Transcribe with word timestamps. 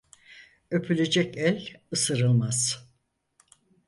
Öpülecek 0.71 1.37
el 1.37 1.65
ısırılmaz. 1.91 2.89